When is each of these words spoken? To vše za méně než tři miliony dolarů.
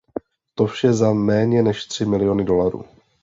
To 0.55 0.65
vše 0.67 0.93
za 0.93 1.13
méně 1.13 1.63
než 1.63 1.85
tři 1.85 2.05
miliony 2.05 2.43
dolarů. 2.43 2.83